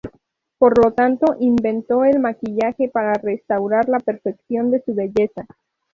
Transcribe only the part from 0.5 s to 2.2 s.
Por lo tanto inventó el